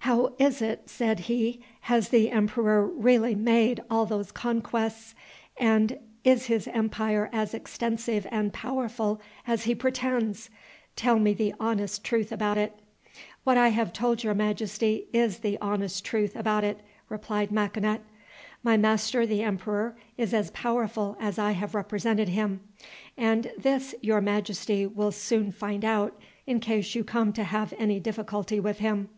"How 0.00 0.32
is 0.40 0.60
it?" 0.60 0.90
said 0.90 1.20
he; 1.20 1.62
"has 1.82 2.08
the 2.08 2.32
emperor 2.32 2.84
really 2.84 3.36
made 3.36 3.80
all 3.88 4.06
those 4.06 4.32
conquests, 4.32 5.14
and 5.56 6.00
is 6.24 6.46
his 6.46 6.66
empire 6.66 7.30
as 7.32 7.54
extensive 7.54 8.26
and 8.32 8.52
powerful 8.52 9.20
as 9.46 9.62
he 9.66 9.76
pretends? 9.76 10.50
Tell 10.96 11.20
me 11.20 11.32
the 11.32 11.54
honest 11.60 12.02
truth 12.02 12.32
about 12.32 12.58
it." 12.58 12.76
"What 13.44 13.56
I 13.56 13.68
have 13.68 13.92
told 13.92 14.24
your 14.24 14.34
majesty 14.34 15.06
is 15.12 15.38
the 15.38 15.56
honest 15.60 16.04
truth 16.04 16.34
about 16.34 16.64
it," 16.64 16.80
replied 17.08 17.50
Makinut. 17.52 18.00
"My 18.64 18.76
master 18.76 19.26
the 19.28 19.44
emperor 19.44 19.96
is 20.16 20.34
as 20.34 20.50
powerful 20.50 21.16
as 21.20 21.38
I 21.38 21.52
have 21.52 21.76
represented 21.76 22.30
him, 22.30 22.62
and 23.16 23.52
this 23.56 23.94
your 24.02 24.20
majesty 24.20 24.88
will 24.88 25.12
soon 25.12 25.52
find 25.52 25.84
out 25.84 26.18
in 26.48 26.58
case 26.58 26.96
you 26.96 27.04
come 27.04 27.32
to 27.34 27.44
have 27.44 27.72
any 27.78 28.00
difficulty 28.00 28.58
with 28.58 28.80
him." 28.80 29.08